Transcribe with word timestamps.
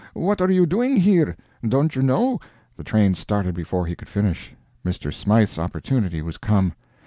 What 0.15 0.41
are 0.41 0.49
you 0.49 0.65
doing 0.65 0.97
here? 0.97 1.37
Don't 1.63 1.95
you 1.95 2.01
know" 2.01 2.39
The 2.75 2.83
train 2.83 3.13
started 3.13 3.53
before 3.53 3.85
he 3.85 3.93
could 3.95 4.09
finish. 4.09 4.51
Mr. 4.83 5.13
Smythe's 5.13 5.59
opportunity 5.59 6.23
was 6.23 6.39
come. 6.39 6.73